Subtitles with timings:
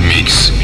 [0.00, 0.61] Mix.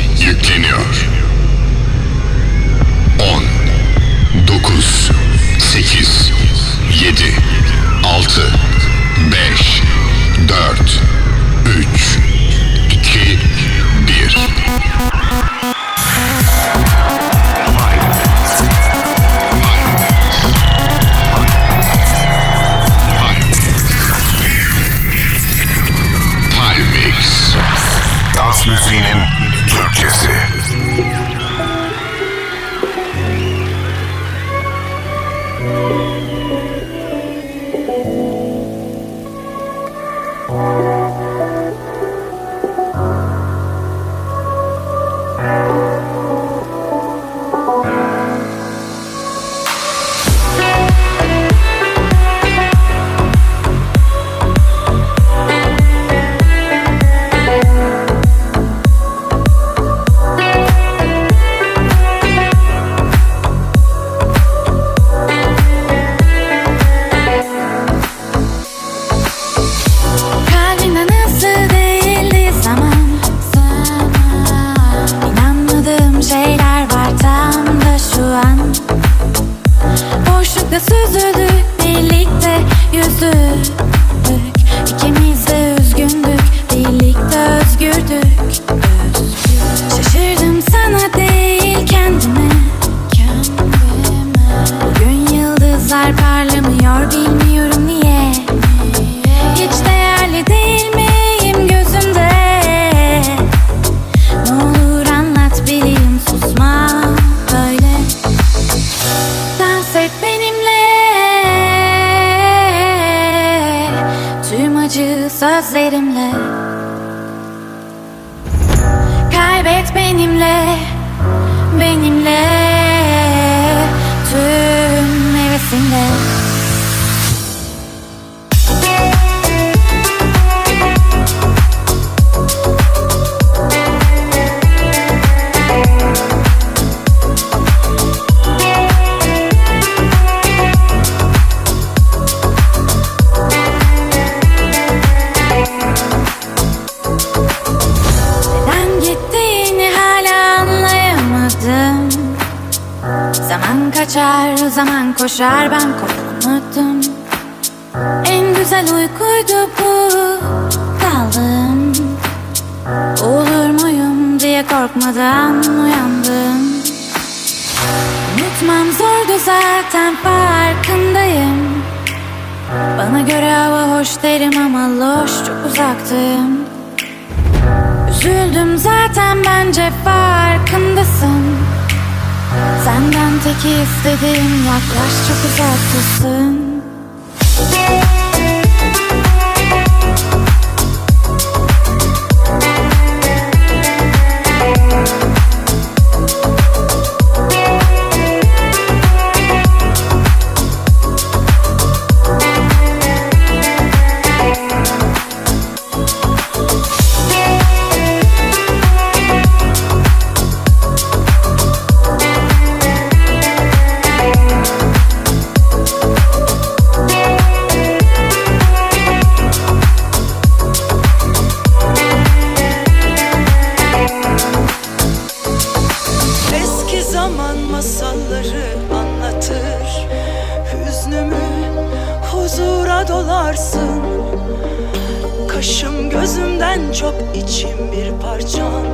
[236.59, 238.85] Yüzümden çok içim bir parçan.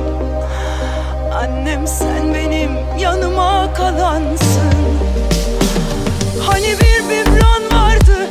[1.33, 4.73] Annem sen benim yanıma kalansın.
[6.47, 8.29] Hani bir bibran vardı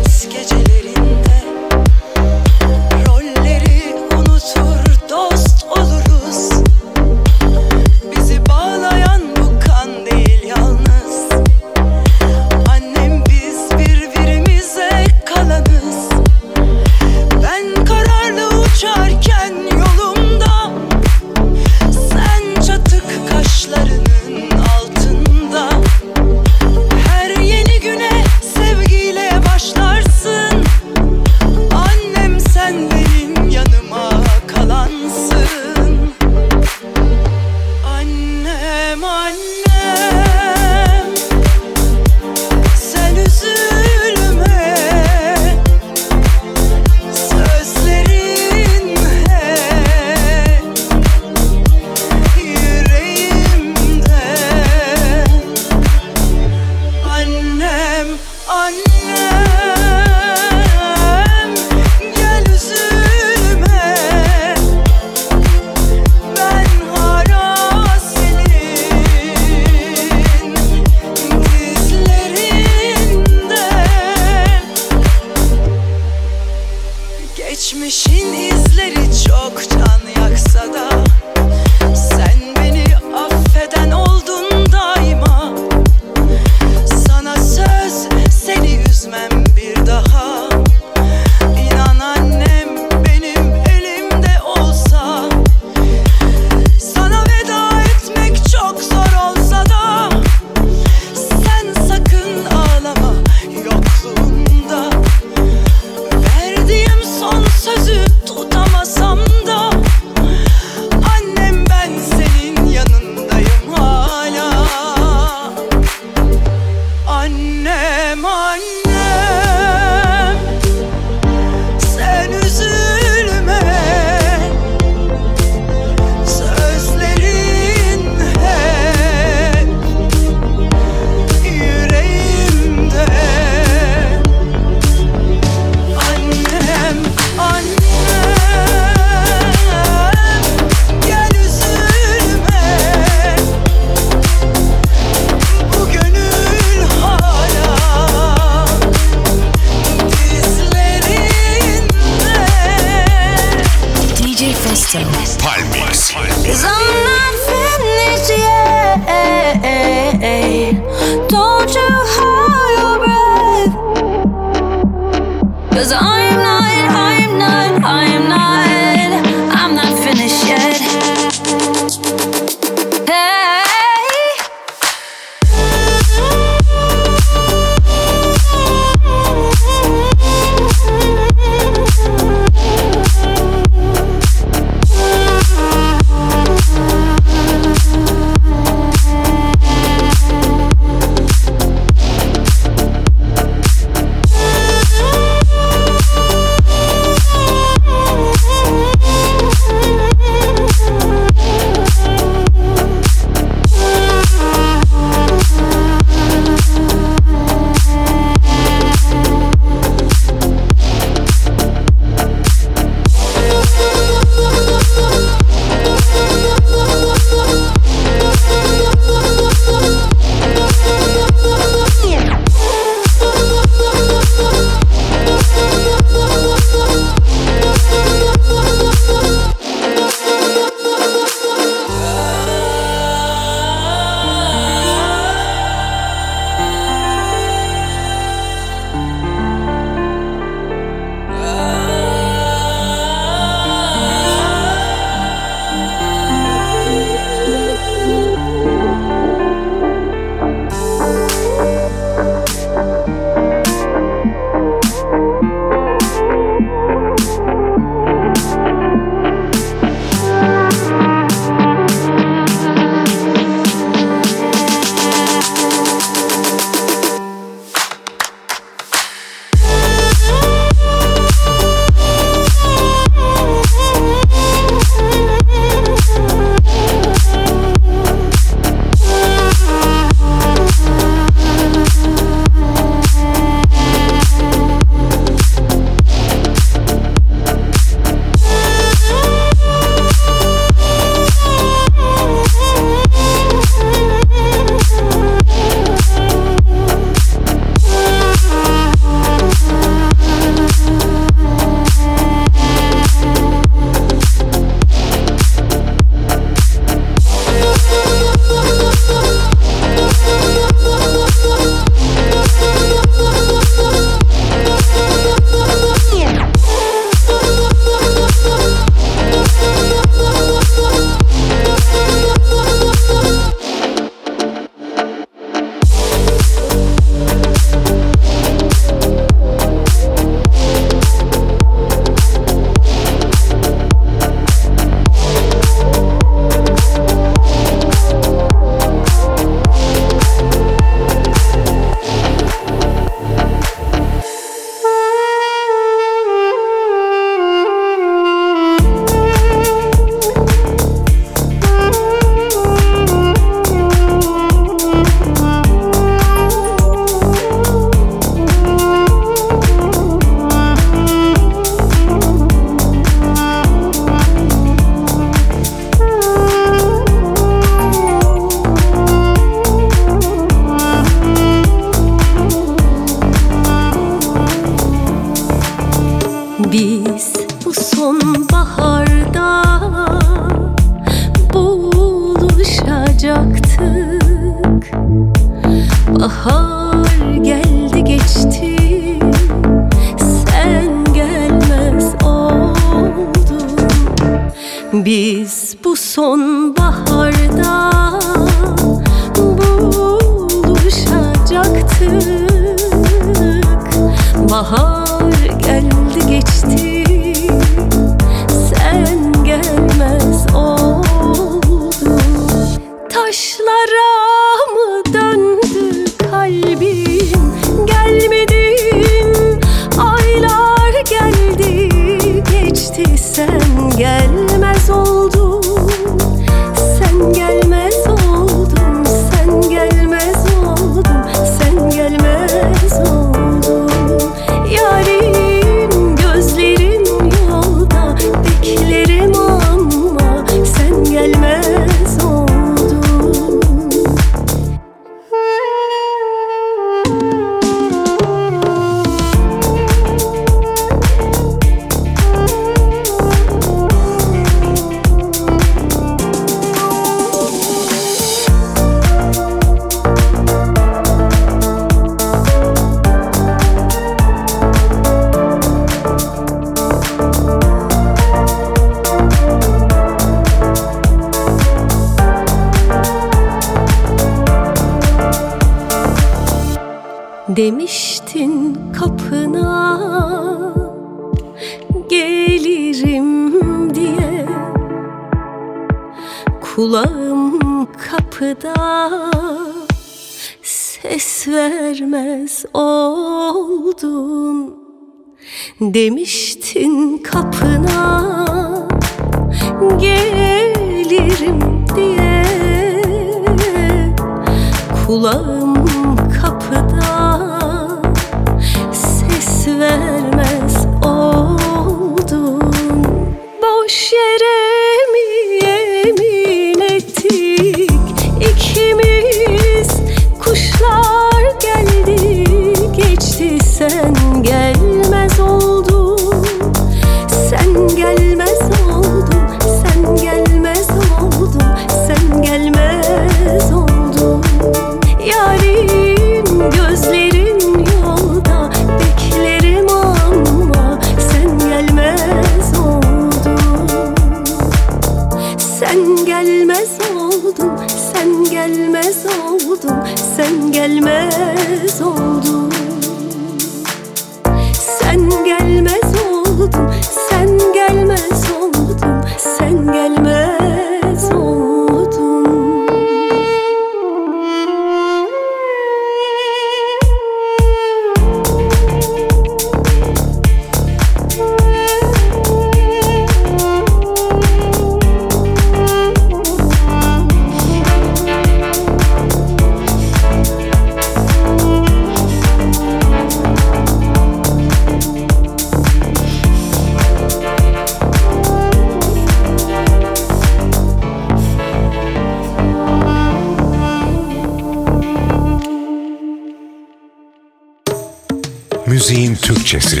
[599.54, 600.00] Türkçesi.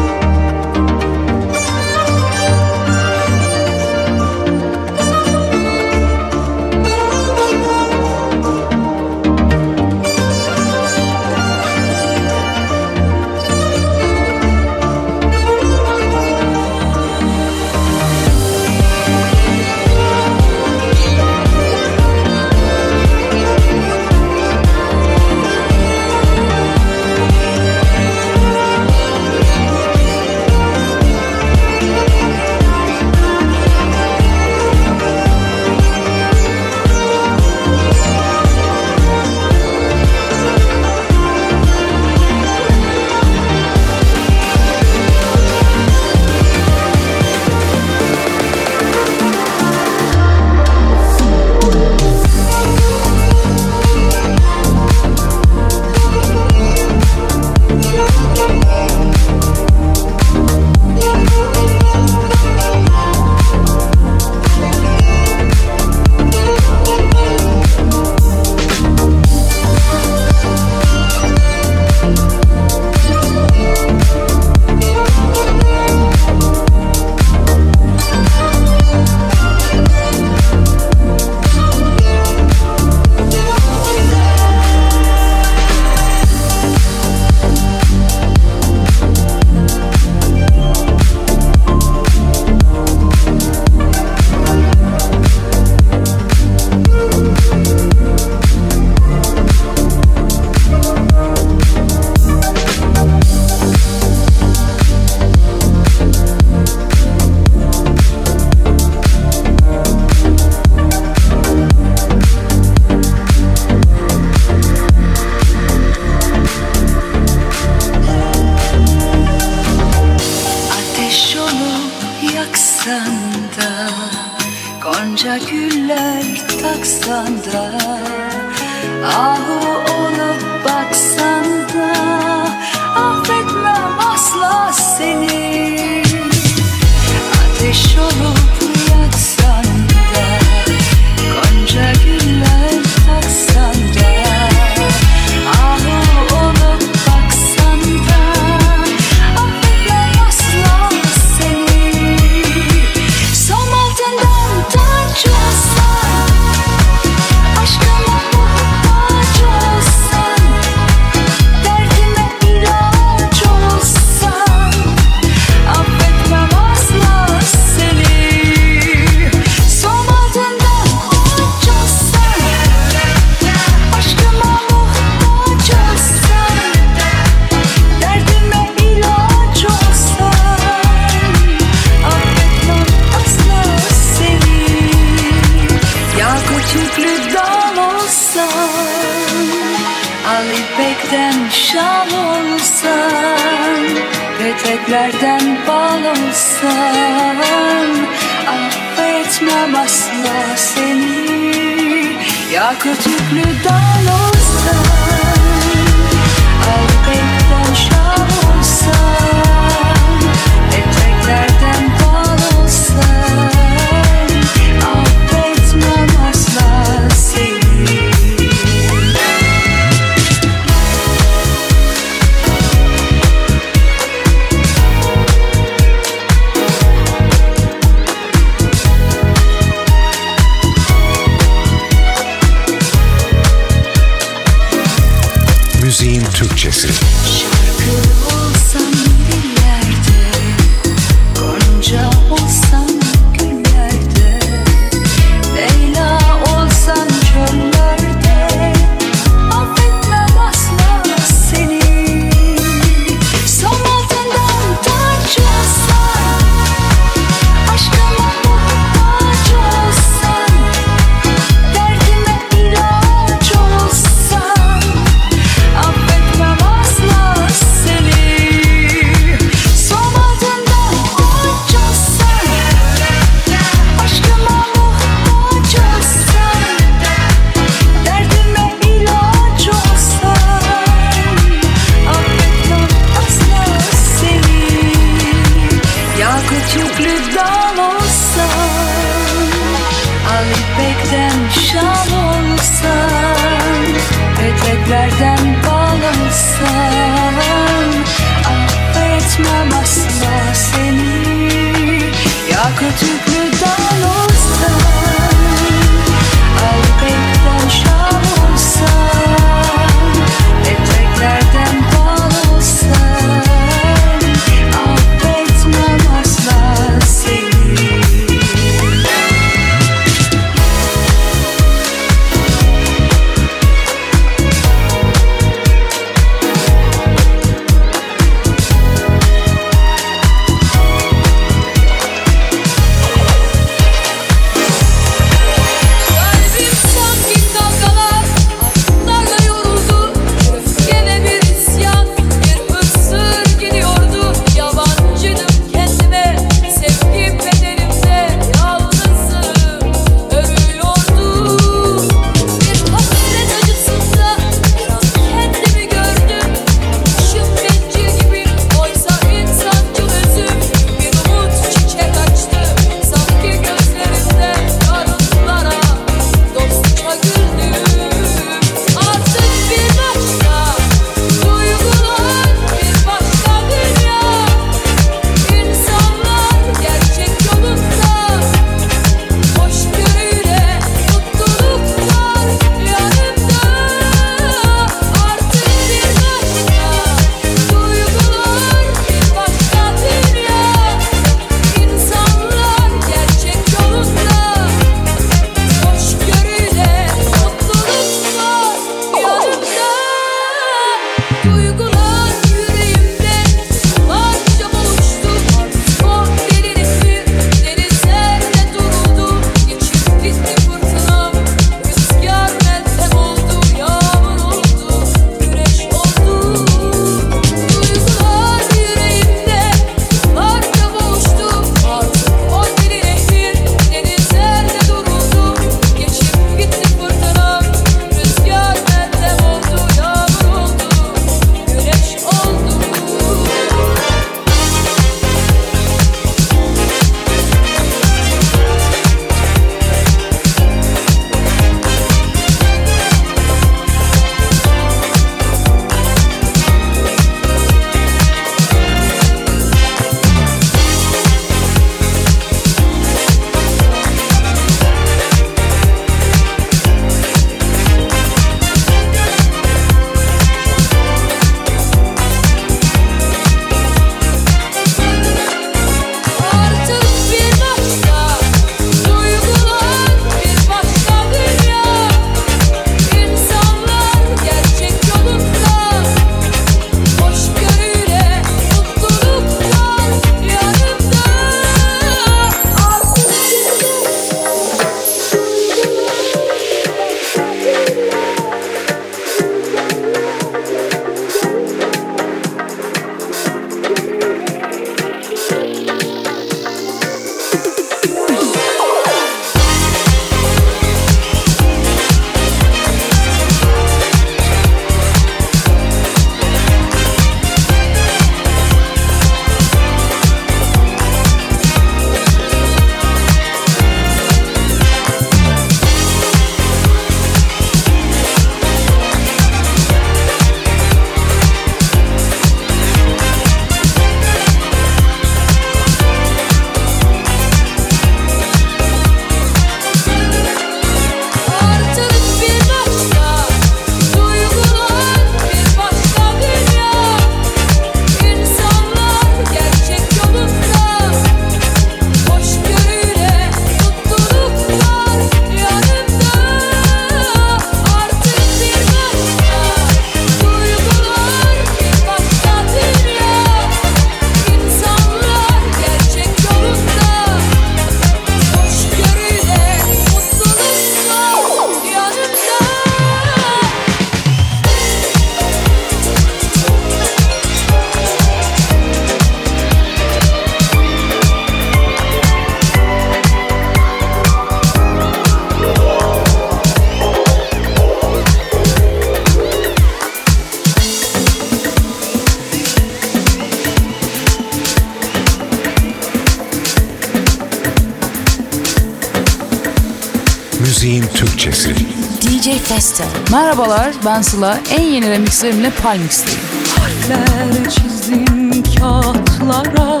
[593.32, 594.58] Merhabalar ben Sıla.
[594.70, 596.40] En yeni remixlerimle Palmix'teyim.
[596.78, 600.00] Harfler çizdim kağıtlara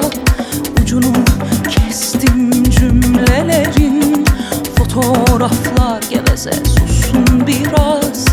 [0.82, 1.12] Ucunu
[1.68, 4.24] kestim cümlelerin
[4.78, 8.24] Fotoğraflar geveze susun biraz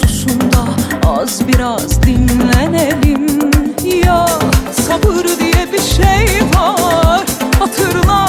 [0.00, 0.64] Susun da
[1.08, 3.50] az biraz dinlenelim
[4.06, 4.26] Ya
[4.86, 7.24] sabır diye bir şey var
[7.58, 8.26] Hatırla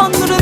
[0.00, 0.39] Tanrı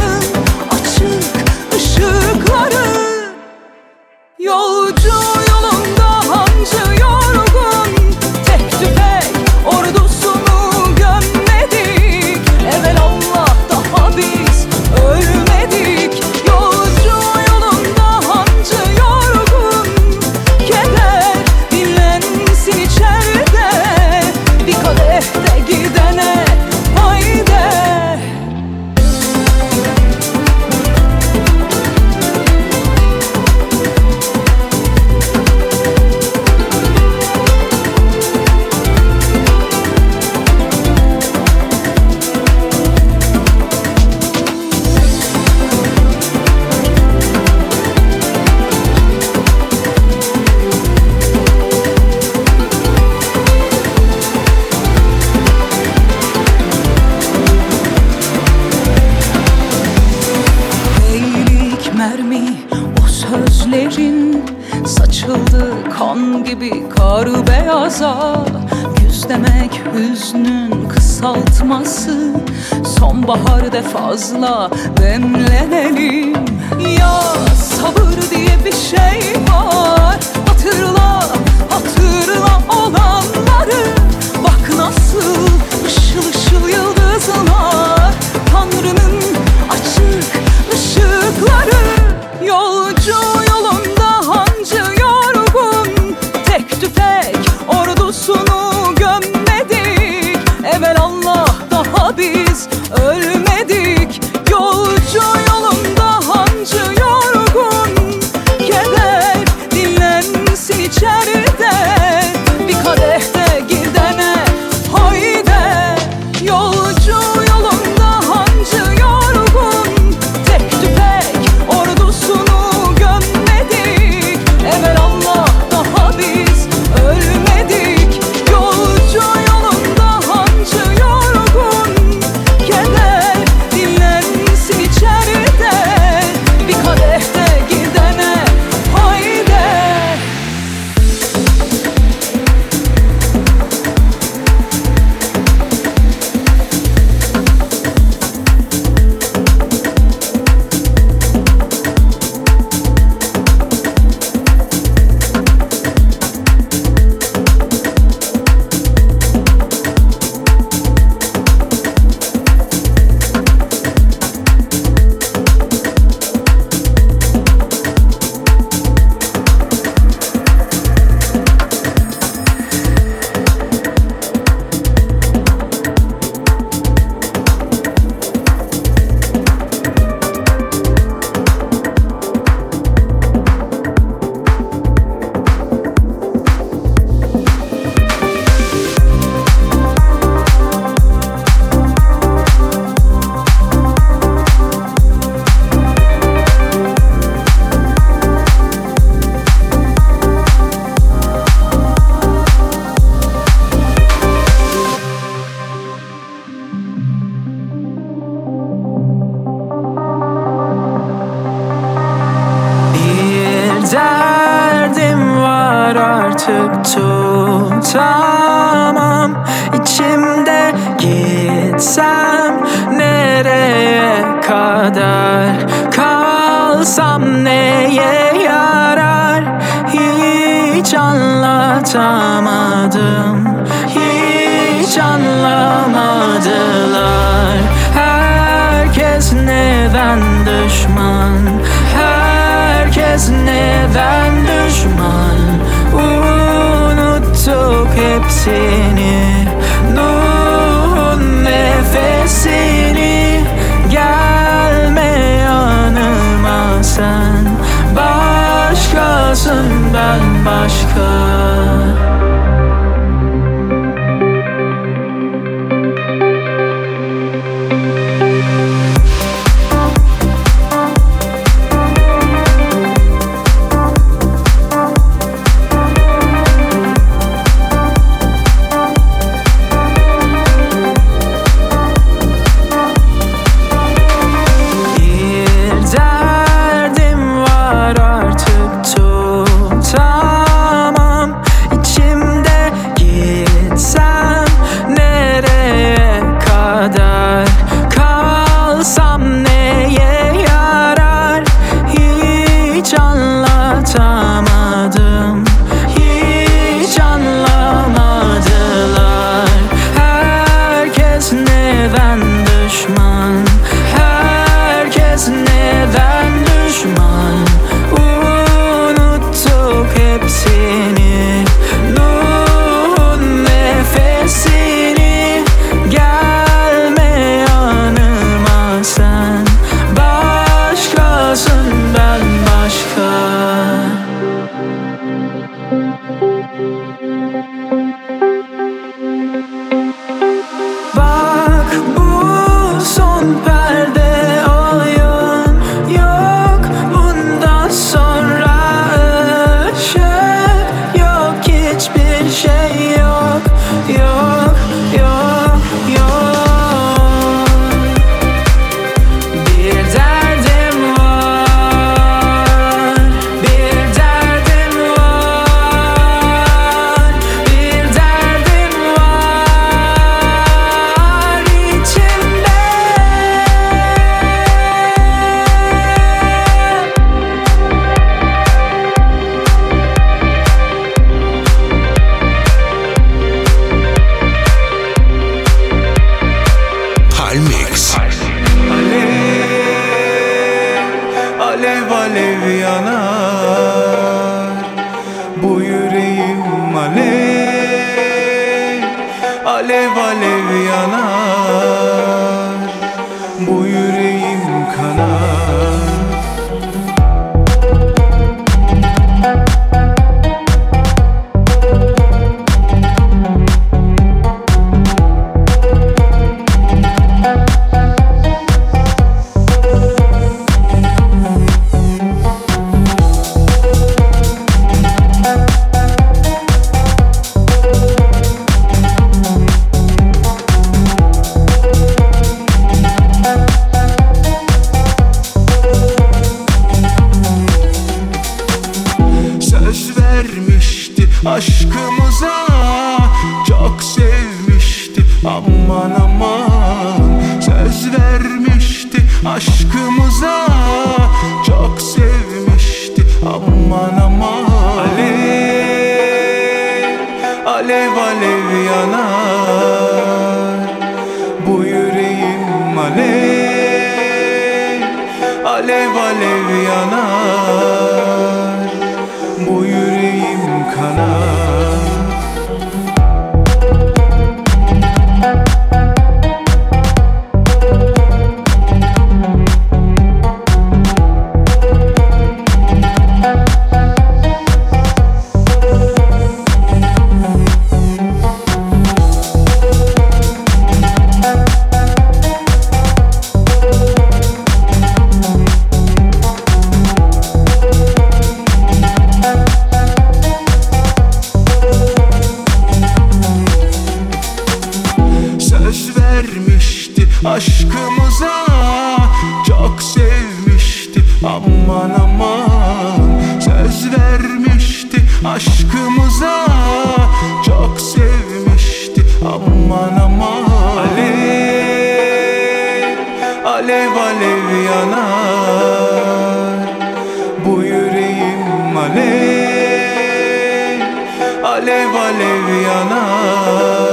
[531.59, 533.88] Alev alev yanar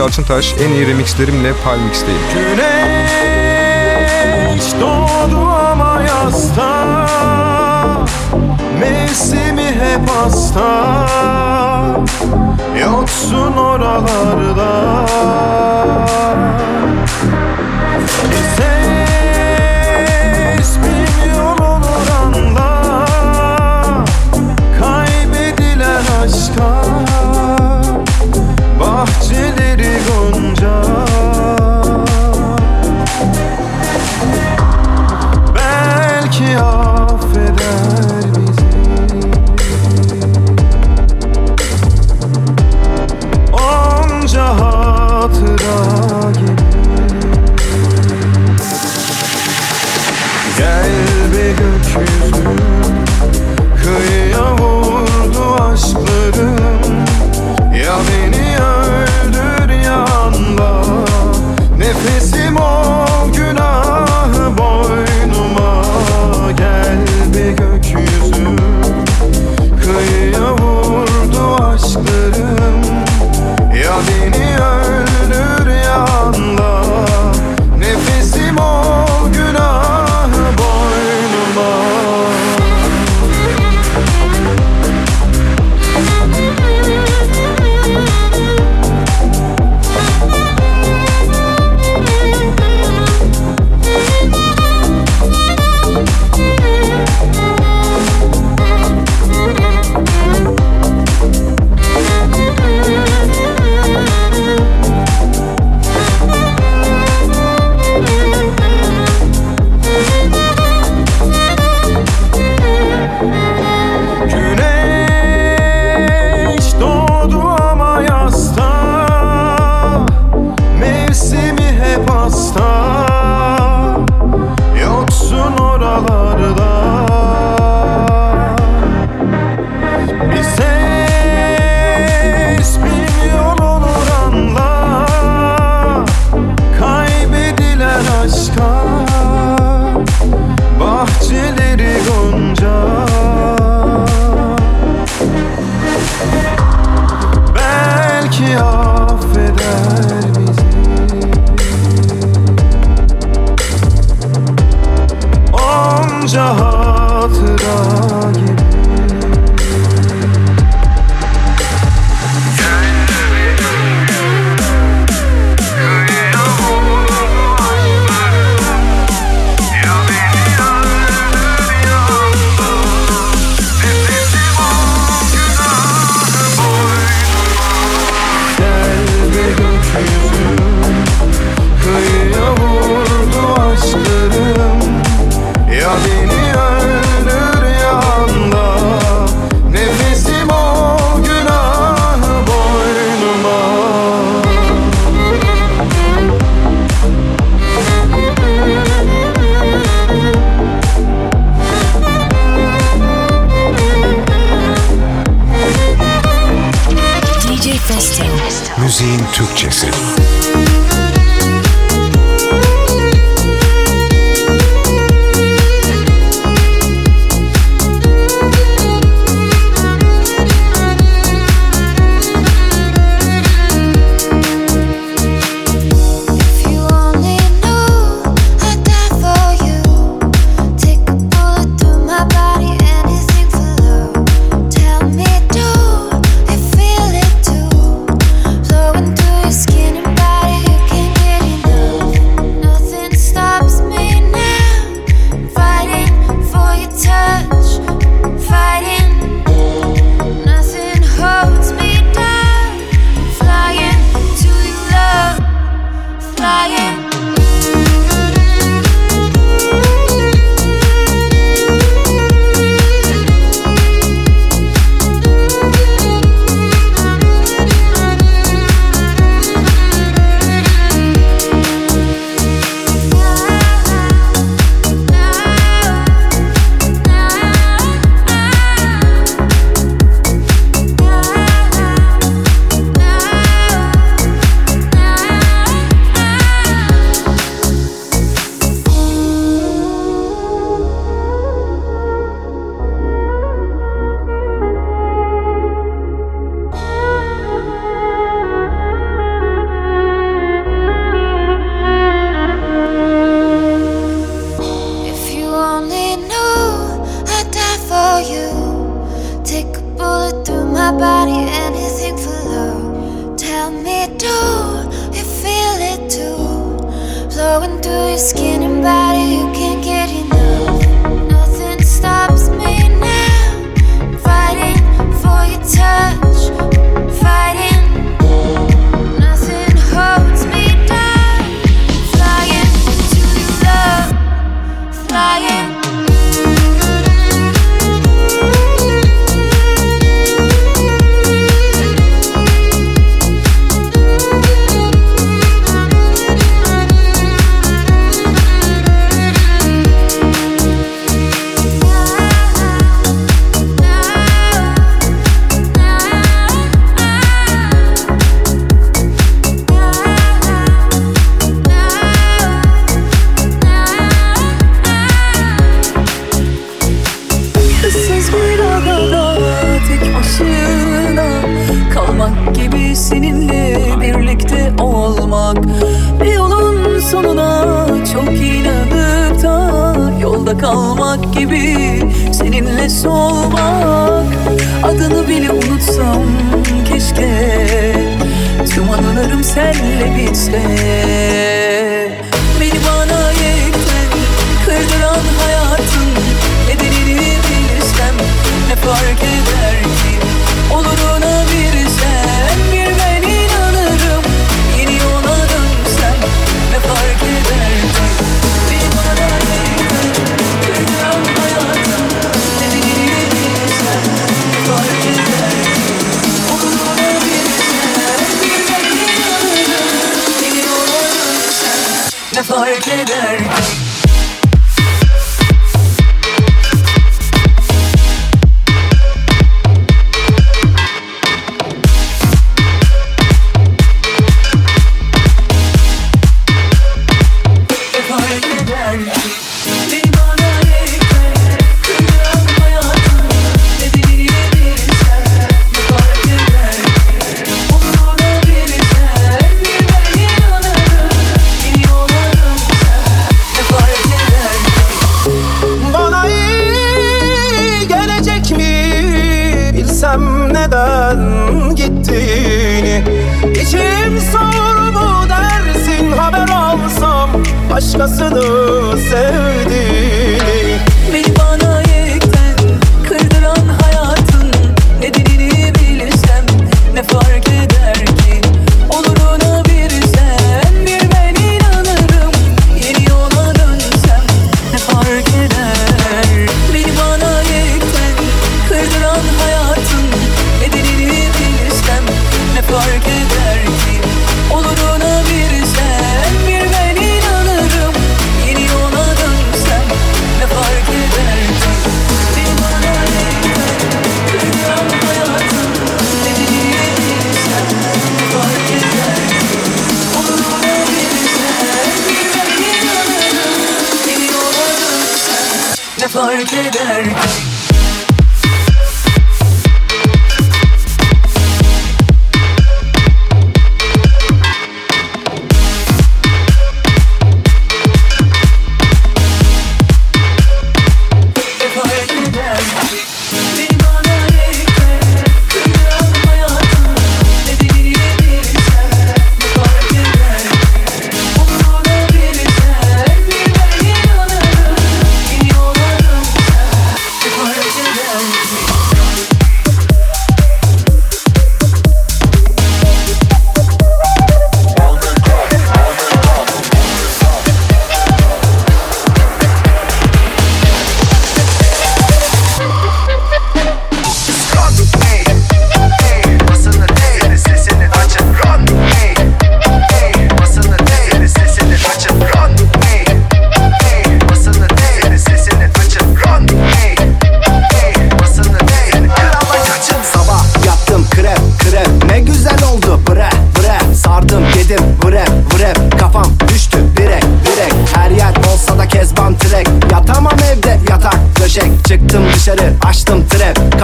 [0.00, 0.54] Yalçıntaş.
[0.60, 2.20] En iyi remixlerimle Palmix'teyim.
[2.34, 3.19] Güneş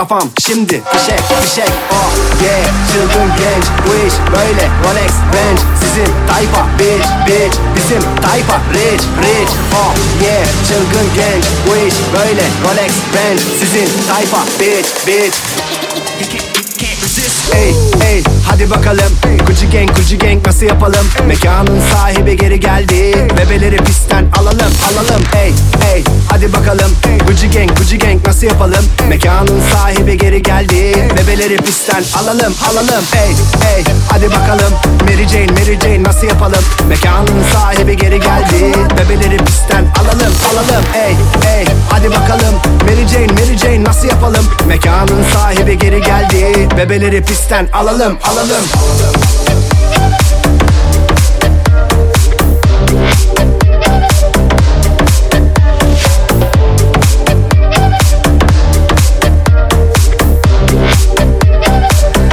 [0.09, 4.71] kafam şimdi Fişek fişek oh ah, yeah Çılgın genç bu iş böyle.
[4.85, 6.67] Rolex Bench sizin tayfa.
[6.79, 8.61] Bitch bitch bizim tayfa.
[8.75, 9.53] Rich rich.
[9.75, 9.95] Oh
[10.25, 12.43] yeah Çılgın genç bu iş böyle.
[12.65, 14.43] Rolex Bench sizin tayfa.
[14.61, 15.37] Bitch bitch.
[16.21, 17.55] You can't, you can't resist.
[17.55, 17.96] Hey.
[18.07, 19.13] Hey hadi bakalım.
[19.47, 21.07] Gucci Gang Gucci Gang nasıl yapalım?
[21.27, 23.29] Mekanın sahibi geri geldi.
[23.39, 25.23] Bebeleri pistten alalım alalım.
[25.33, 26.91] Hey hey hadi bakalım.
[27.29, 28.85] Gucci Gang Gucci Gang nasıl yapalım?
[29.09, 31.09] Mekanın sahibi geri geldi.
[31.17, 33.05] Bebeleri pistten alalım alalım.
[33.13, 33.31] Hey
[33.63, 34.73] hey hadi bakalım.
[35.03, 36.65] Mary Jane Mary Jane nasıl yapalım?
[36.89, 38.73] Mekanın sahibi geri geldi.
[38.99, 40.85] Bebeleri pistten alalım alalım.
[40.93, 42.55] Hey hey hadi bakalım.
[42.83, 44.47] Mary Jane Mary Jane nasıl yapalım?
[44.69, 46.69] Mekanın sahibi geri geldi.
[46.79, 48.17] Bebeleri pistten alalım alalım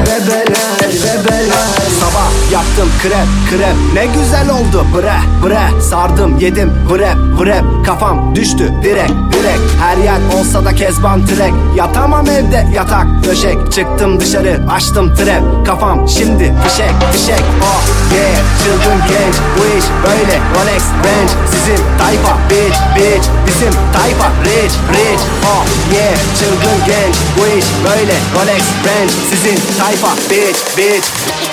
[0.01, 1.67] Bebeler, bebeler
[1.99, 3.27] Sabah yaptım krep,
[3.57, 4.85] krep Ne güzel oldu.
[4.93, 8.73] Bre, bre Sardım, yedim, vrep, vrep Kafam düştü.
[8.83, 9.59] Direk, direk.
[9.81, 11.53] Her yer olsa da kezban trek.
[11.75, 13.71] Yatamam evde yatak, döşek.
[13.71, 17.43] Çıktım dışarı, açtım trap Kafam şimdi fişek, fişek.
[17.61, 17.83] Oh
[18.13, 24.75] yeah, çılgın genç Bu iş böyle, Rolex, Benz Sizin tayfa, bitch, bitch Bizim tayfa, rich,
[24.93, 25.23] rich.
[25.45, 31.52] Oh yeah, çılgın genç Bu iş böyle, Rolex, Benz Sizin tayfa, bitch, bitch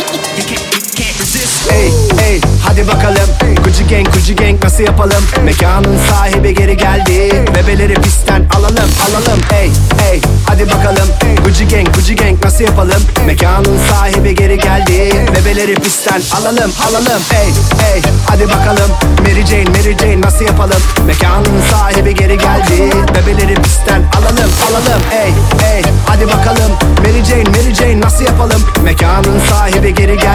[1.71, 1.93] Ey
[2.29, 3.29] ey hadi bakalım.
[3.65, 5.25] Gucci gang Gucci gang nasıl yapalım.
[5.45, 7.45] Mekanın sahibi geri geldi.
[7.55, 9.41] Bebeleri pistten alalım alalım.
[9.53, 9.71] Ey
[10.13, 11.09] ey hadi bakalım.
[11.45, 13.03] Gucci gang Gucci gang nasıl yapalım.
[13.27, 15.27] Mekanın sahibi geri geldi.
[15.35, 17.23] Bebeleri pistten alalım alalım.
[17.35, 17.49] Ey
[17.95, 18.91] ey hadi bakalım.
[19.21, 20.83] Mary Jane Mary Jane nasıl yapalım?
[21.07, 22.91] Mekanın sahibi geri geldi.
[23.15, 25.03] Bebeleri pistten alalım alalım.
[25.13, 25.33] Ey
[25.75, 26.73] ey hadi bakalım.
[26.99, 28.63] Mary Jane Mary Jane nasıl yapalım?
[28.85, 30.30] Mekanın sahibi geri geldi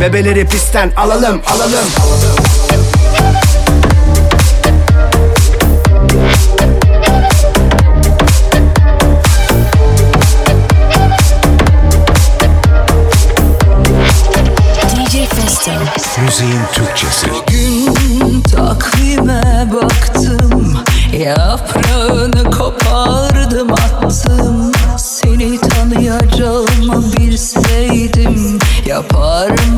[0.00, 1.88] Bebeleri pistten alalım alalım.
[16.24, 17.26] Müziğin Türkçesi.
[17.46, 20.78] Gün takvime baktım
[21.12, 29.27] Yaprağını kopardım attım Seni tanıyacağımı bilseydim Yapar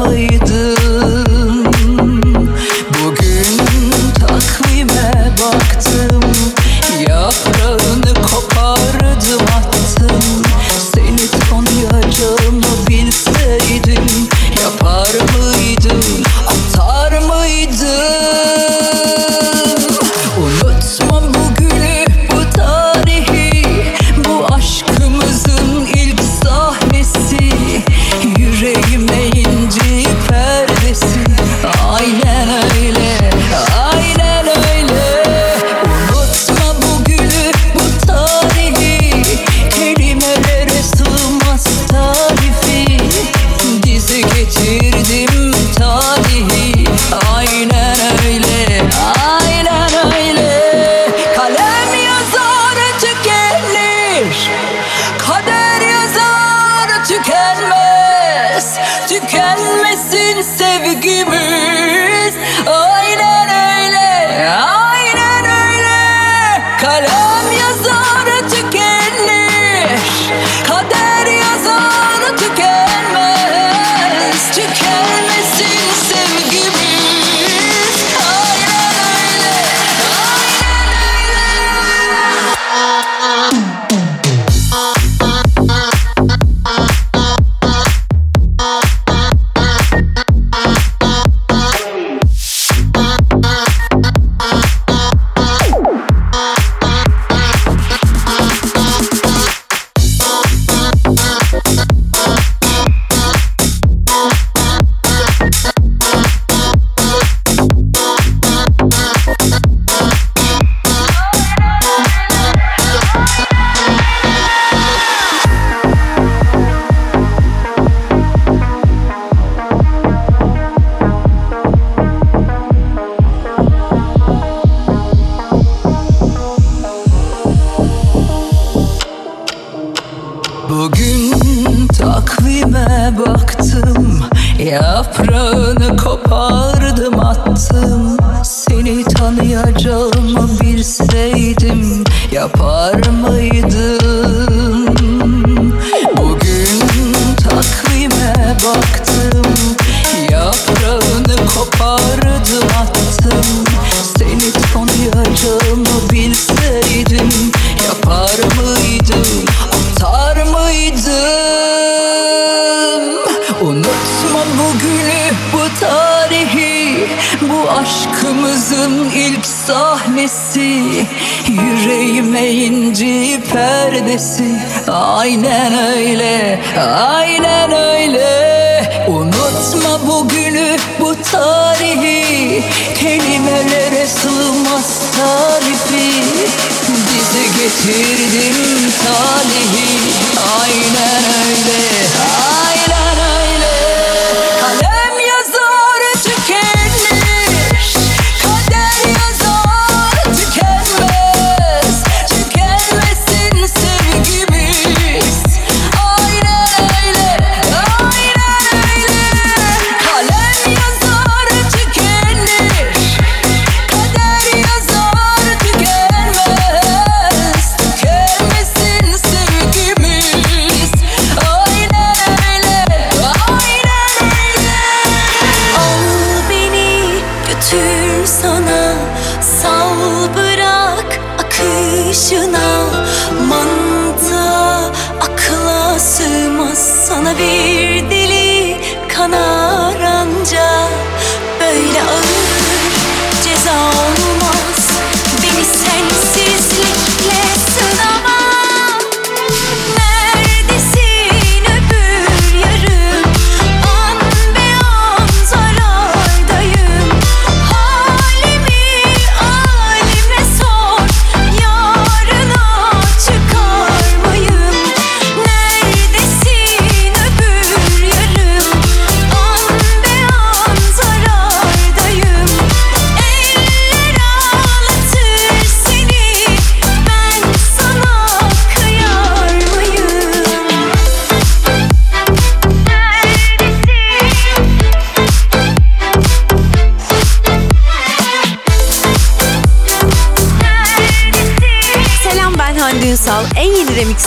[0.03, 0.70] 我一直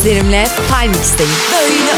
[0.04, 1.32] seslerimle Palmix'teyim.
[1.52, 1.93] Böyle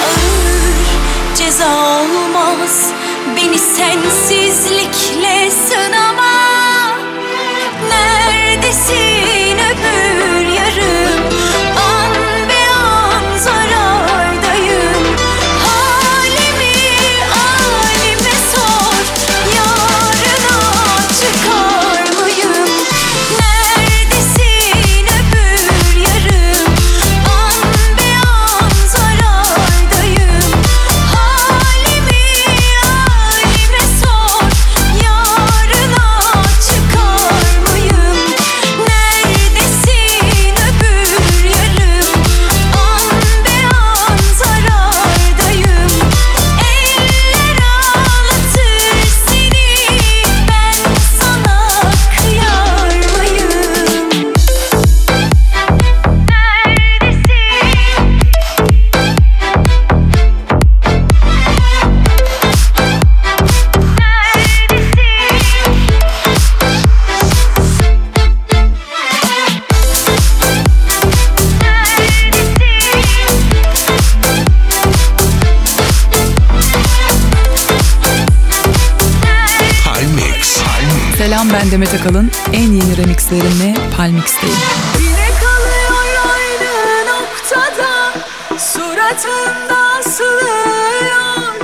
[81.76, 84.56] Demet Akalın en yeni remixlerimle Palmix'teyim.
[85.00, 88.14] Yine kalıyor aynı noktada
[88.58, 91.56] suratında asılıyor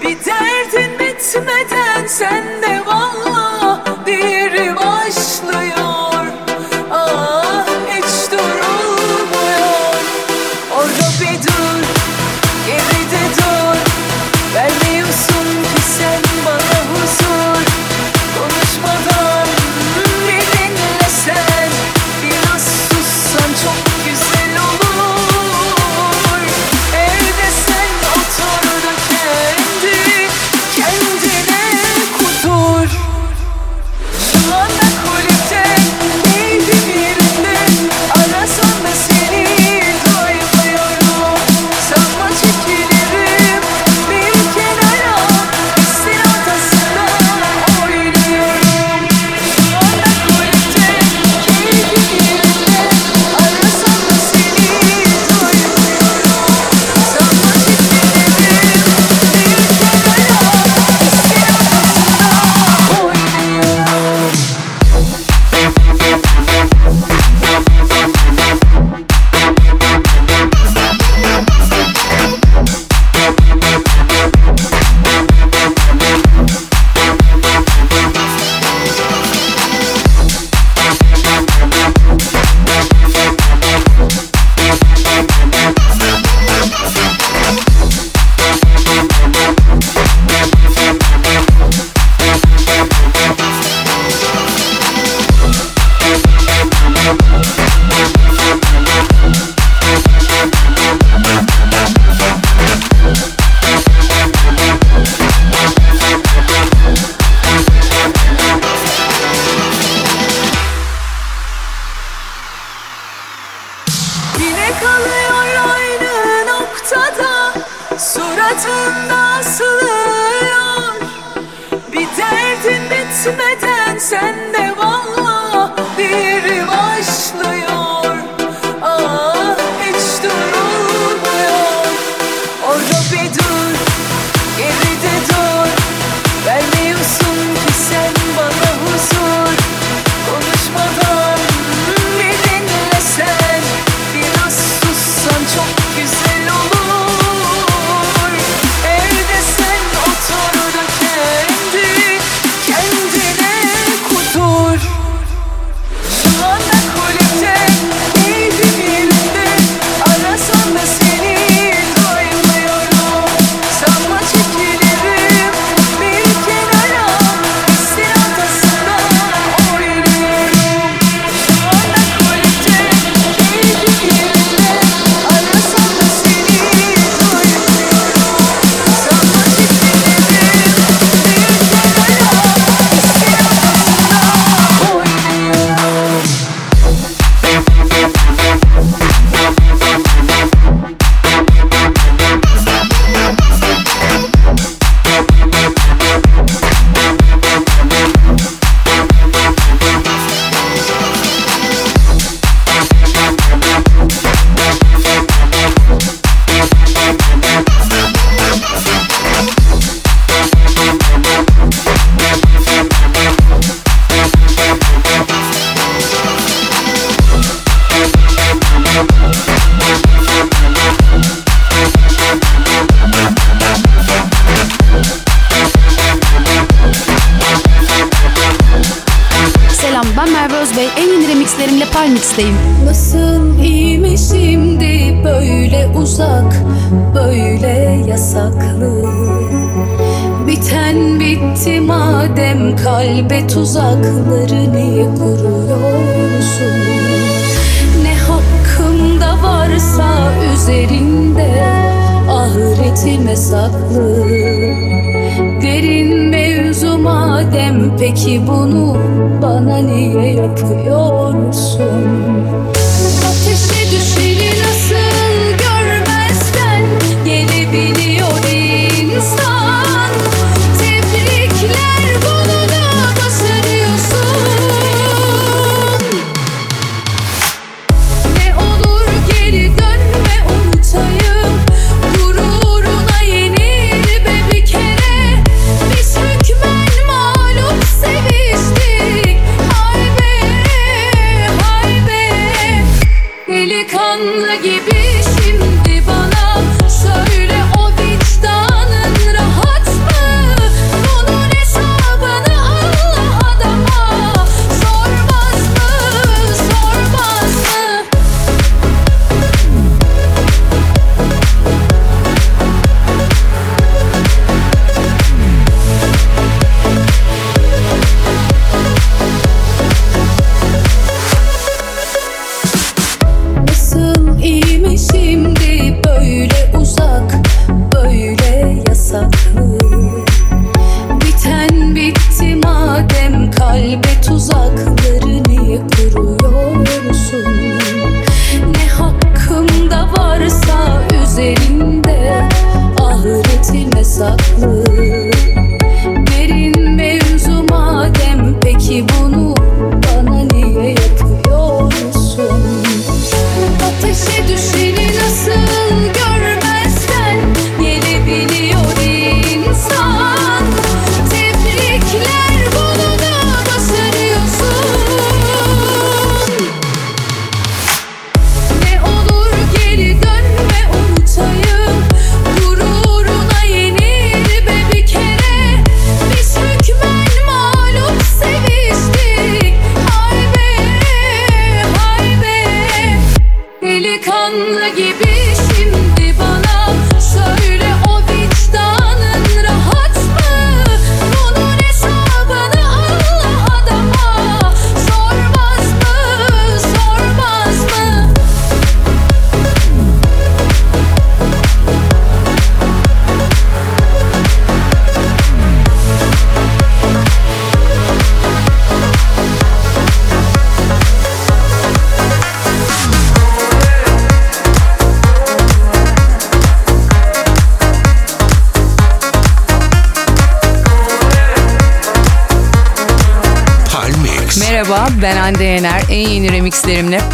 [0.00, 5.23] Bir derdin bitmeden sen de valla bir baş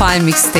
[0.00, 0.59] remixlerimle Palmix'teyim.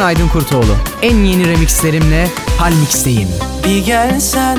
[0.00, 0.76] Ben Aydın Kurtoğlu.
[1.02, 2.28] En yeni remixlerimle
[2.58, 3.28] Palmix'teyim.
[3.64, 4.58] Bir gelsen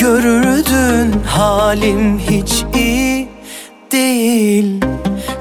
[0.00, 3.28] görürdün halim hiç iyi
[3.92, 4.84] değil.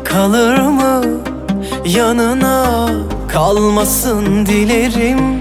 [0.03, 1.03] Kalır mı
[1.85, 2.89] yanına?
[3.27, 5.39] Kalmasın dilerim.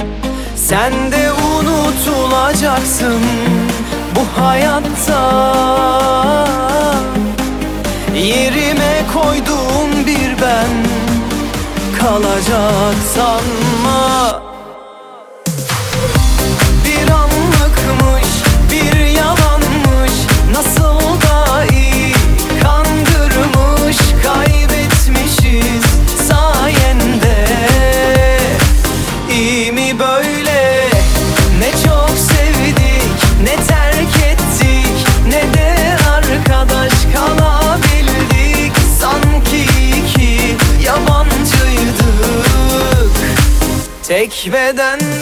[0.57, 3.23] Sen de unutulacaksın
[4.17, 5.23] bu hayatta.
[8.15, 10.86] Yerime koyduğum bir ben
[11.99, 14.46] kalacak sanma
[44.27, 45.16] Tek bedende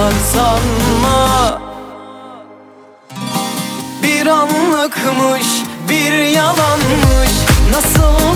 [0.00, 1.60] kalacak sanma.
[4.02, 5.46] Bir anlıkmış,
[5.88, 7.30] bir yalanmış.
[7.72, 8.29] Nasıl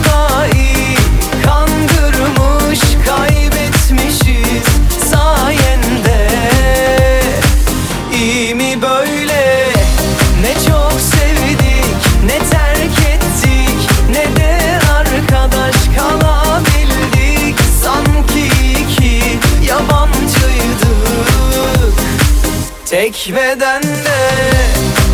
[23.25, 24.21] Tek bedende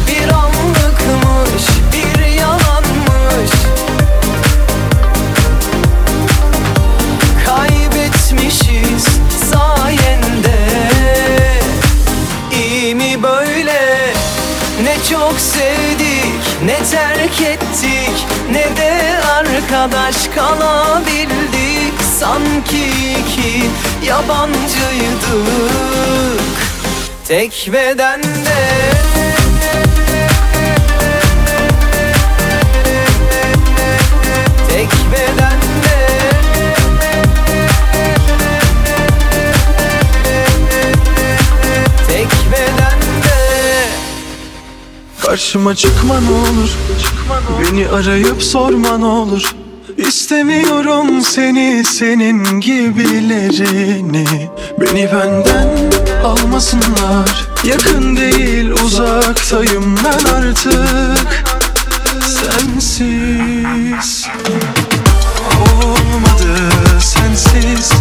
[0.07, 3.51] bir anlıkmış, bir yalanmış.
[7.47, 9.05] Kaybetmişiz
[9.53, 10.59] sayende.
[12.53, 14.13] İyi mi böyle?
[14.85, 16.35] Ne çok sevdik,
[16.65, 21.95] ne terk ettik Ne de arkadaş kalabildik.
[22.19, 22.89] Sanki
[23.21, 23.71] iki
[24.07, 25.61] yabancıydık
[27.31, 28.59] Tek bedende
[34.69, 35.97] Tek bedende
[42.09, 43.37] Tek bedende
[45.23, 46.71] Karşıma çıkma ne olur.
[47.61, 49.55] Beni arayıp sorma ne olur.
[49.97, 54.27] İstemiyorum seni senin gibilerini.
[54.81, 55.80] Beni benden
[56.25, 57.49] almasınlar.
[57.65, 61.45] Yakın değil uzaktayım ben artık.
[62.23, 64.27] Sensiz.
[65.61, 66.71] Olmadı
[67.01, 67.93] sensiz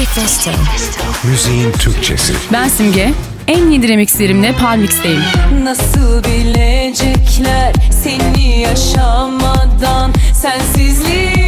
[0.00, 0.50] Festo.
[1.24, 2.32] Müziğin Türkçesi.
[2.52, 3.12] Ben Simge.
[3.48, 5.22] En yeni remixlerimle Palmix'teyim.
[5.62, 11.41] Nasıl bilecekler seni yaşamadan sensizliği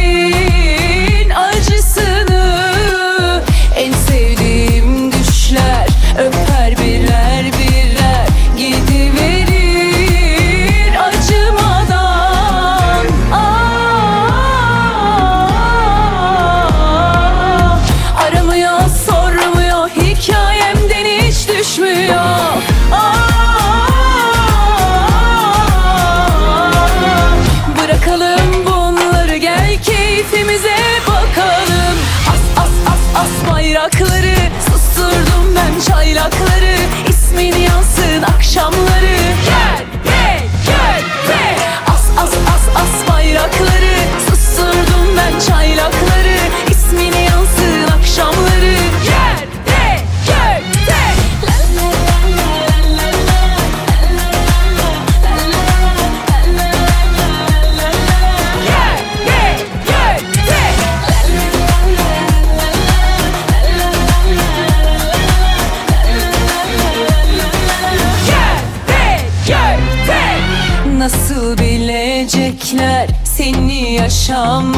[74.45, 74.74] Mom.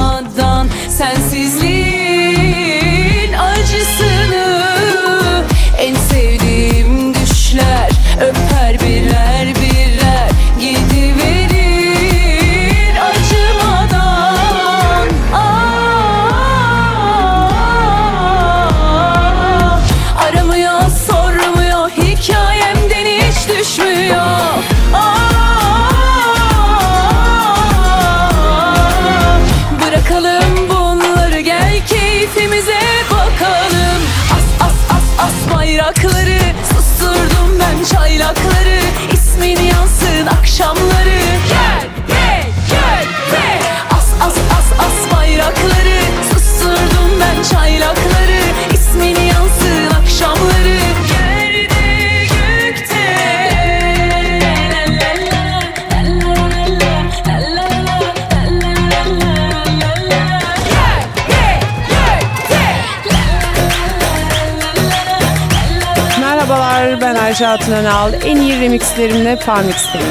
[67.38, 68.14] Barış Altın Önal.
[68.14, 70.08] En iyi remixlerimle Parmix'teyim.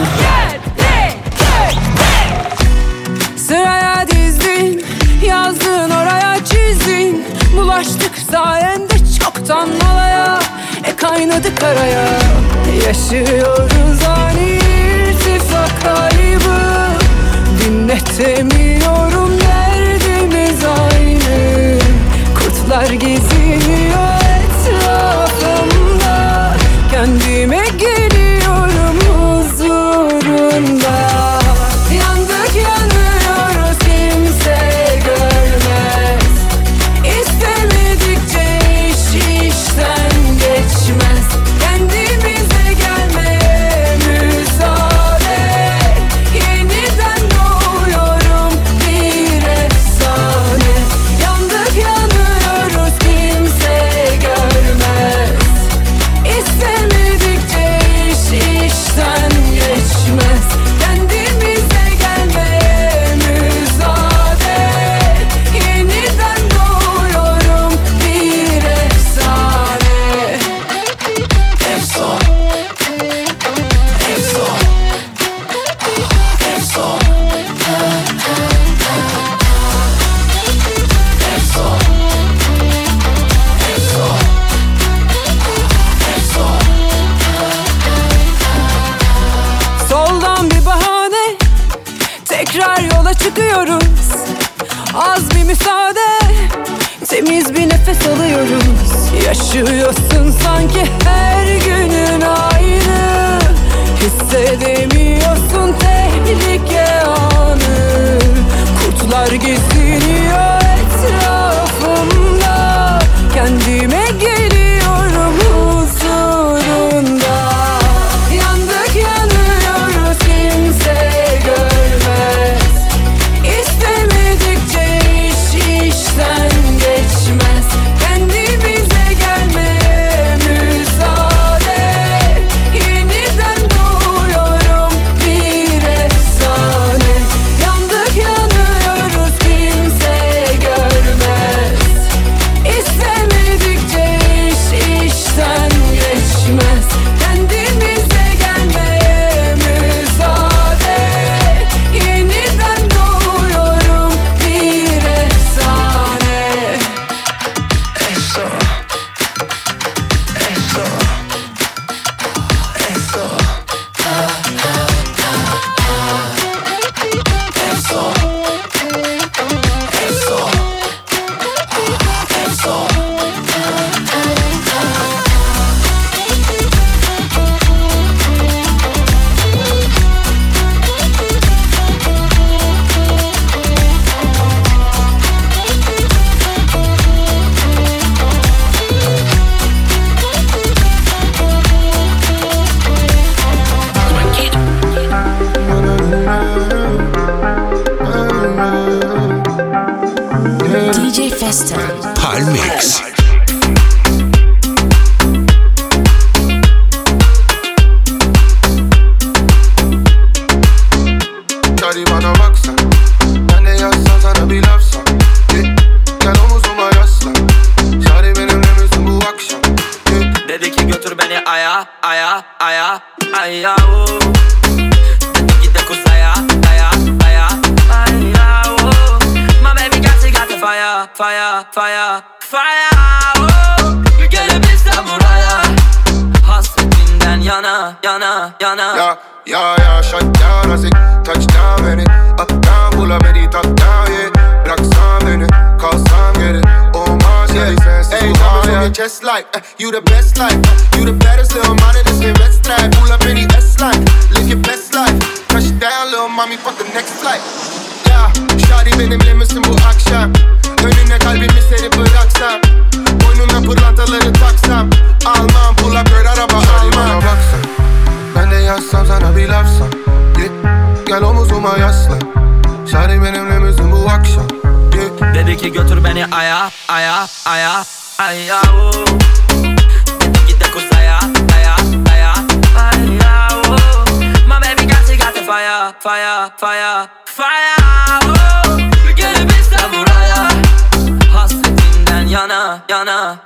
[3.37, 4.85] Sıraya dizdin,
[5.27, 7.25] yazdın oraya çizdin.
[7.57, 10.39] Bulaştık sayende çoktan malaya,
[10.85, 12.09] e kaynadık araya.
[12.87, 14.59] Yaşıyoruz ani
[15.09, 16.59] irtifak kaybı,
[17.65, 21.79] dinletemiyorum derdimiz aynı.
[22.35, 23.86] Kurtlar gezini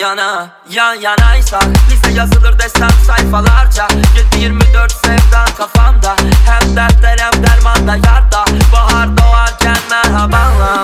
[0.01, 3.86] yana yan yanaysak Bize yazılır desem sayfalarca.
[4.35, 6.16] 7-24 sevdan kafamda
[6.47, 8.44] Hem dertler hem dermanda yarda.
[8.73, 10.80] Bahar doğarken merhabanla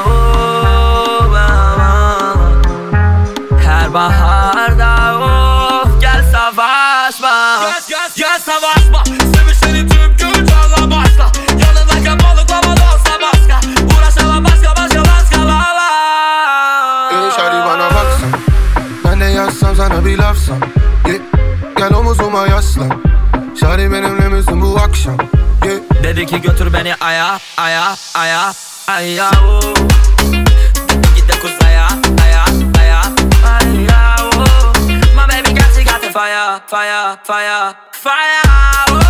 [26.31, 26.37] yeah.
[26.39, 28.53] Dedi ki götür beni aya aya aya
[28.89, 29.31] aya.
[29.31, 31.89] Dedi git de kuzaya
[32.23, 32.45] aya
[32.79, 33.03] aya
[33.45, 34.73] aya oh.
[35.15, 39.06] My baby got she got the fire fire fire fire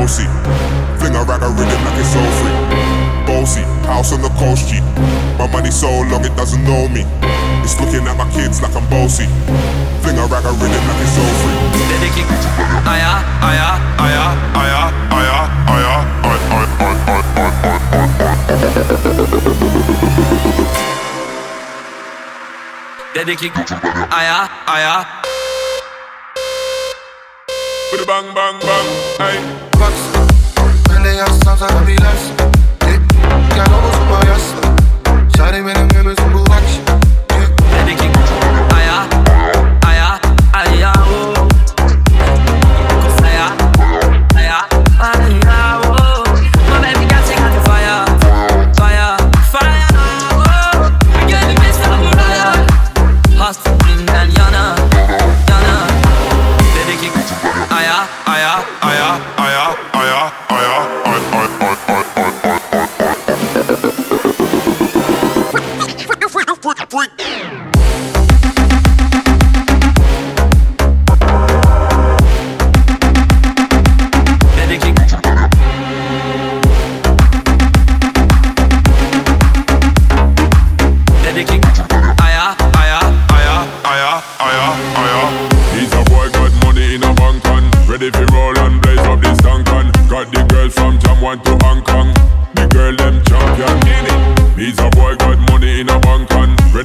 [0.00, 0.24] a bossy.
[0.98, 2.56] Finger rag a rhythm like it's so free.
[3.26, 4.80] Bossy, house on the coast G.
[5.38, 7.04] My money so long it doesn't know me.
[7.62, 9.26] It's looking at my kids like I'm bossy.
[10.02, 11.56] Finger rag a rhythm like it's so free.
[11.90, 12.22] Dedi ki
[12.88, 16.90] aya aya aya aya aya aya ay ay ay ay ay
[23.14, 23.48] Dedi ki
[24.10, 25.04] aya aya
[28.10, 28.88] Bang bang bang.
[29.22, 29.59] Baksana
[31.20, 32.50] Ben de yazsam sana bir lafsam
[32.86, 33.00] yeah.
[33.54, 34.76] Gel omuzuma yaslan
[35.36, 35.89] Şari benimle misin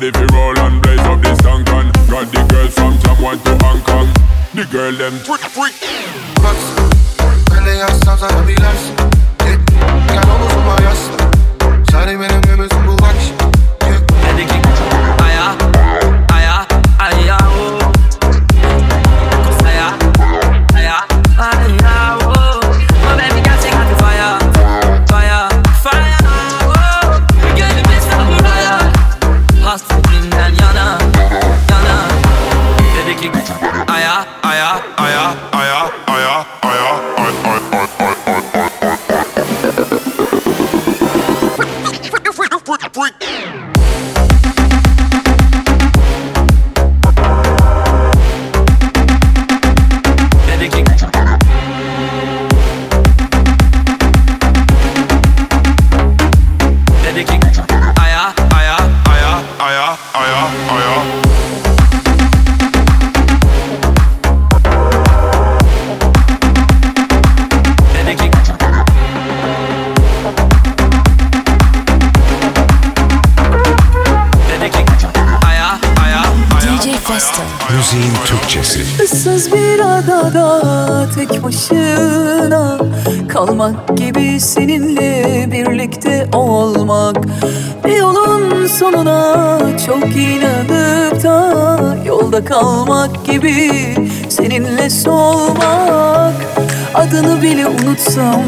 [0.07, 3.57] If you roll and blaze up this tank and got the girls from Taiwan to
[3.65, 4.07] Hong Kong.
[4.53, 5.73] The girl them freak freak.
[6.38, 6.65] Cops,
[7.49, 8.94] prende ya salsa ambulance.
[10.14, 11.10] Calor por varias.
[11.90, 12.85] Sale y me me
[81.15, 82.77] tek başına
[83.27, 87.17] Kalmak gibi seninle birlikte olmak.
[87.85, 93.71] Bir yolun sonuna çok inanıp da Yolda kalmak gibi
[94.29, 96.33] seninle solmak
[96.93, 98.43] Adını bile unutsam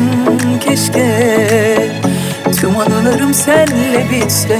[0.61, 1.91] keşke
[2.61, 4.57] Tüm anılarım senle bitse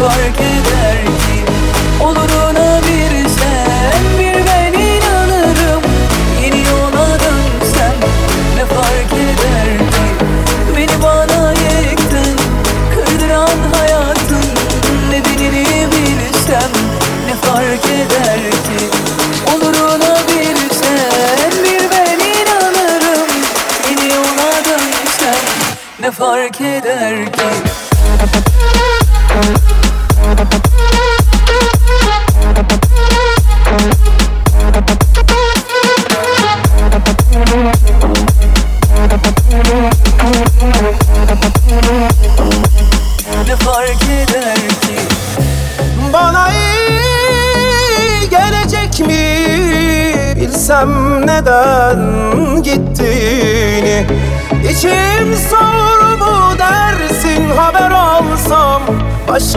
[0.00, 0.57] ne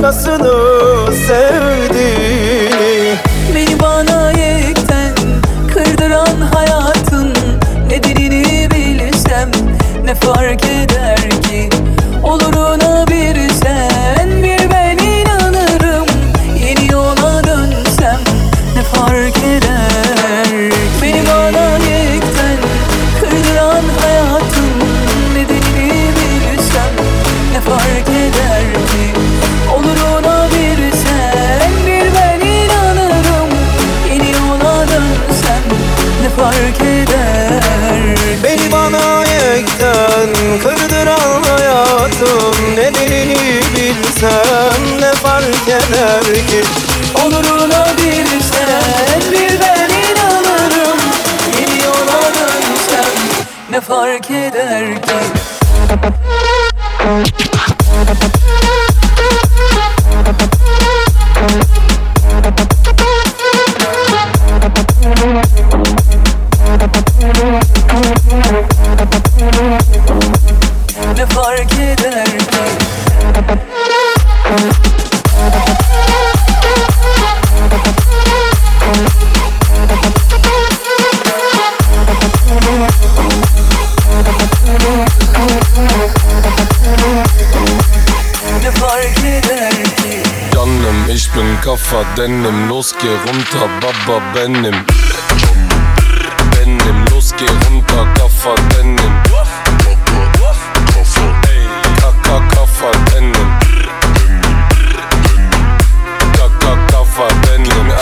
[0.02, 1.71] Başkasını sevdiğini
[45.90, 46.81] energy
[91.92, 94.76] bin Kaffer Denim Los geh runter Baba Benim.
[96.56, 99.14] Benim Los geh runter Kaffer Denim.
[102.50, 103.51] Kaffer Denim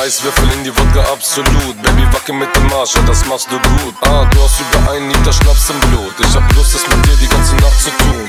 [0.10, 3.94] Eiswürfel in die Wodka absolut Baby wacke mit dem Arsch, ja das machst du gut
[4.02, 7.16] Ah, du hast über einen Liter Schnaps im Blut Ich hab Lust es mit dir
[7.22, 8.28] die ganze Nacht zu tun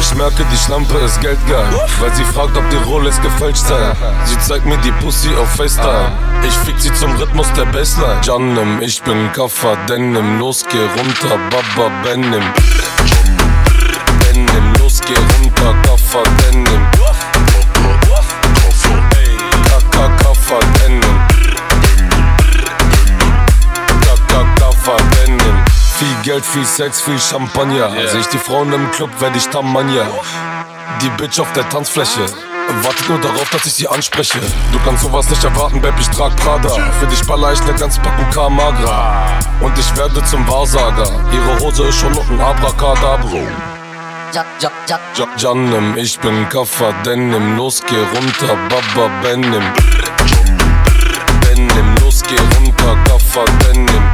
[0.00, 1.68] ich merke, die Schlampe ist geldgeil,
[2.00, 3.94] weil sie fragt, ob die Rolex gefälscht sei.
[4.24, 6.10] Sie zeigt mir die Pussy auf FaceTime.
[6.46, 8.20] Ich fick sie zum Rhythmus der Bassline.
[8.24, 12.42] Janem, ich bin Kaffer, Denim, los geh runter, Baba Benim.
[14.24, 16.82] Benim, los geh runter, Kaffer, Denim.
[19.92, 21.00] Kaka, Kaffer, Denim.
[24.04, 25.64] Kaka, Kaffer, Denim.
[25.98, 27.90] Viel Geld, viel Sex, viel Champagner.
[28.08, 30.04] Seh ich die Frauen im Club, werd ich Tamanja.
[31.00, 32.26] Die Bitch auf der Tanzfläche.
[32.82, 34.40] Wartet nur darauf, dass ich sie anspreche.
[34.72, 36.68] Du kannst sowas nicht erwarten, Babe, ich trag Prada.
[37.00, 39.24] Für dich baller ich ne ganz Packung Kamagra.
[39.60, 41.08] Und ich werde zum Wahrsager.
[41.32, 43.46] Ihre Hose ist schon noch ein Abracadabro.
[44.34, 45.00] Ja, ja, ja.
[45.16, 49.62] Ja, Janem, ich bin Kaffer, Denim, los geh runter, Baba Benim.
[52.32, 54.04] Geh runter, Kaffer, Denim.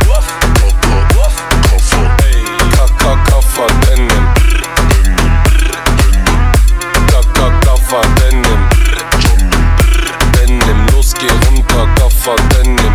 [2.27, 2.43] Ey,
[2.75, 4.25] Kaka, Kaffer, Denim.
[7.07, 8.61] Kaka, Kaffer, Denim.
[10.33, 12.95] Denim, los geh runter, Kaffer, Denim.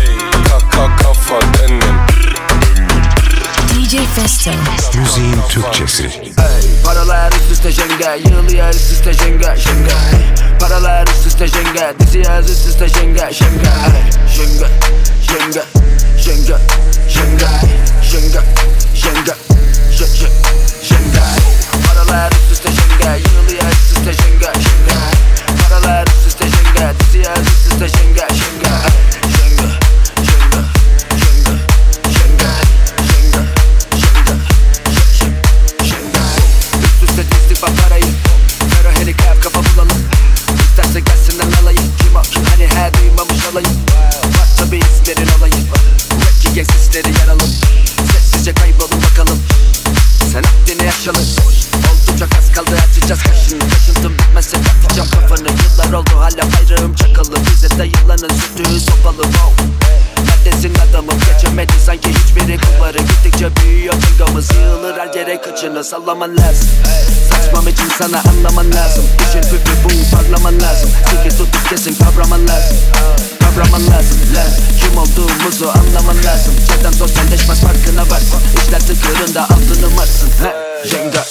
[0.00, 0.16] Ey,
[0.48, 2.07] Kaka, Kaffer, Denim.
[3.78, 4.50] DJ Festo.
[4.98, 6.10] Müziğin Türkçesi.
[6.84, 9.94] Paralar üst üste jenge Yığılıyor üst üste jenge jenge.
[10.60, 13.70] Paralar üst üste jenge Dizi yaz üst üste jenge jenge.
[14.36, 14.68] Jenge
[15.28, 15.62] jenge
[16.24, 16.56] jenge
[17.08, 17.46] jenge.
[18.10, 18.40] Jenge
[18.94, 19.34] jenge
[19.98, 20.32] je- je-
[20.88, 21.22] jenge.
[21.86, 24.98] Paralar üst üste jenge Yığılıyor üst üste jenge jenge.
[25.62, 28.57] Paralar üst üste jenge Dizi yaz üst üste jenge jenge
[65.78, 66.68] Bunlarla sallaman lazım.
[67.30, 69.04] Saçmam için sana anlaman lazım.
[69.18, 70.90] Düşün püfü bu parlaman lazım.
[71.10, 72.76] Siki tutup kesin kavraman lazım.
[73.40, 74.50] Kavraman lazım lan.
[74.80, 76.54] Kim olduğumuzu anlaman lazım.
[76.68, 80.30] Çetem sosyalleşmez farkına varsın İşler tıkırında altını marsın.
[80.42, 80.52] Ha,
[80.84, 81.24] Jenga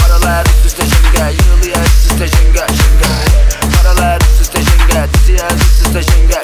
[0.00, 3.12] Paralar üst üste jenga Yığılıyor üst üste jenga Jenga
[3.76, 6.41] Paralar üst üste jenga Diziyor üst üste jenga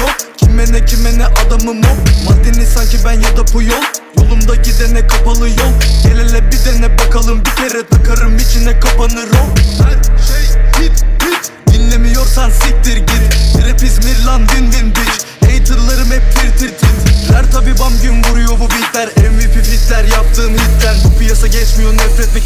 [0.00, 0.16] yok.
[0.36, 1.92] Kime ne kime ne adamım o.
[2.30, 3.84] Maddeni sanki ben ya da bu yol
[4.16, 5.72] Yolumda gidene kapalı yol.
[6.02, 7.42] Gel hele bir dene bakalım.
[7.44, 9.44] Bir kere takarım içine kapanır o.
[9.82, 10.44] Her şey
[10.78, 11.52] hit hit.
[11.72, 13.22] Dinlemiyorsan siktir git.
[13.68, 15.24] Rap İzmir lan din din bitch.
[15.40, 17.32] Haterlarım hep tir tir tir.
[17.32, 22.34] Ler tabi bam gün vuruyor bu bitler MVP fitler yaptığım hitten Bu piyasa geçmiyor nefret
[22.34, 22.40] ve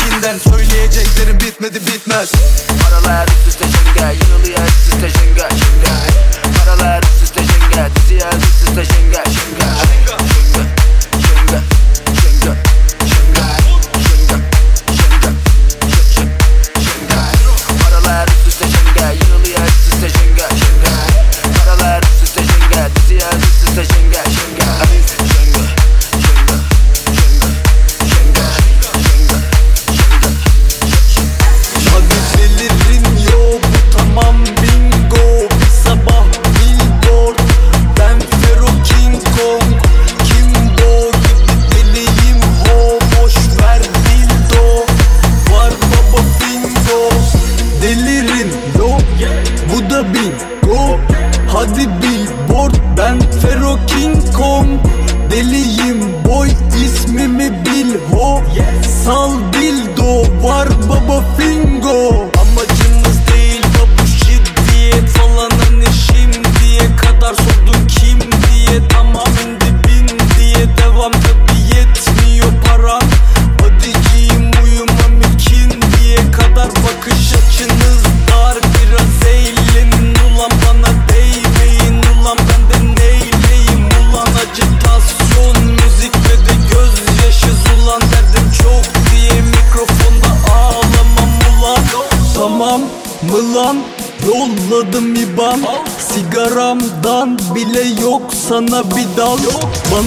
[0.51, 2.32] Söyleyeceklerim bitmedi bitmez.
[2.82, 5.94] Paralar üst üste şenga Yanılıyor üst üste şenga şenga
[6.59, 7.23] Paralar üst
[7.74, 10.03] Gracias, estoy chinga, chinga.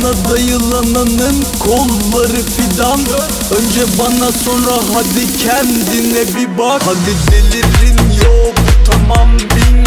[0.07, 2.99] Bana dayılananın kolları fidan.
[3.57, 6.81] Önce bana sonra hadi kendine bir bak.
[6.85, 8.55] Hadi delirin yok
[8.85, 9.86] tamam bin.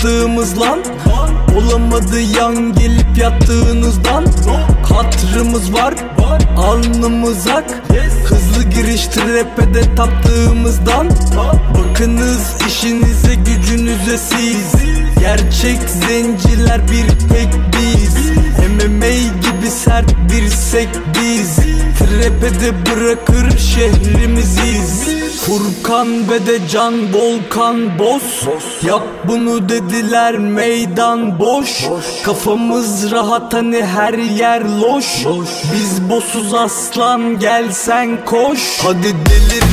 [0.00, 0.78] yaptığımız lan.
[1.56, 4.26] Olamadı yan gelip yattığınızdan.
[4.82, 5.94] Hatırımız var,
[6.56, 7.64] alnımız ak.
[8.24, 11.10] Hızlı giriş trepede taptığımızdan.
[11.74, 14.72] Bakınız işinize gücünüze siz.
[15.20, 18.14] Gerçek zenciler bir pek biz.
[18.68, 21.59] MMA gibi sert bir sek biz
[22.22, 28.48] cephede bırakır şehrimiziz Furkan bede can volkan boz
[28.86, 31.84] Yap bunu dediler meydan boş.
[32.24, 35.26] Kafamız rahat hani her yer loş.
[35.74, 38.78] Biz bosuz aslan gelsen koş.
[38.82, 39.69] Hadi delir